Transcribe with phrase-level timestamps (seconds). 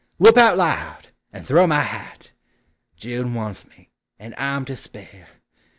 [0.17, 1.09] Whoop out loud!
[1.31, 2.31] and throw my hat!—
[2.97, 5.27] June wants me, and I 'in to spare